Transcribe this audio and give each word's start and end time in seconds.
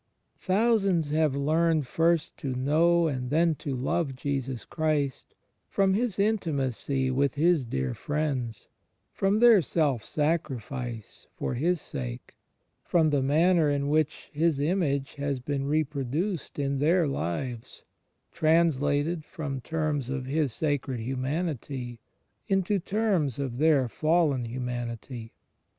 Thousands 0.39 1.11
have 1.11 1.35
learned 1.35 1.85
first 1.85 2.35
to 2.37 2.55
know 2.55 3.05
and 3.07 3.29
then 3.29 3.53
to 3.57 3.75
love 3.75 4.15
Jesus 4.15 4.65
Christ, 4.65 5.35
from 5.69 5.93
His 5.93 6.17
intimacy 6.17 7.11
with 7.11 7.35
His 7.35 7.65
dear 7.67 7.93
friends, 7.93 8.67
from 9.13 9.37
their 9.37 9.61
self 9.61 10.03
sacrifice 10.03 11.27
for 11.35 11.53
His 11.53 11.79
sake, 11.79 12.35
from 12.83 13.11
the 13.11 13.21
manner 13.21 13.69
in 13.69 13.89
which 13.89 14.31
His 14.33 14.59
image 14.59 15.13
has 15.19 15.39
been 15.39 15.67
reproduced 15.67 16.57
in 16.57 16.79
their 16.79 17.05
lives, 17.07 17.83
translated 18.31 19.23
from 19.23 19.61
terms 19.61 20.09
of 20.09 20.25
His 20.25 20.51
Sacred 20.51 20.99
Humanity 21.01 21.99
into 22.47 22.79
terms 22.79 23.37
of 23.37 23.59
their 23.59 23.87
fallen 23.87 24.47
himianity. 24.47 25.33